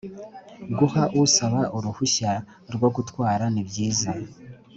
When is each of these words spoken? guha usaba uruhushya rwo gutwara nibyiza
guha 0.77 1.03
usaba 1.23 1.61
uruhushya 1.77 2.31
rwo 2.73 2.87
gutwara 2.95 3.45
nibyiza 3.53 4.11